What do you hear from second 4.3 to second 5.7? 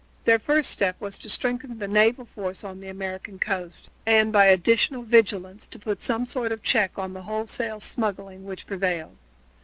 by additional vigilance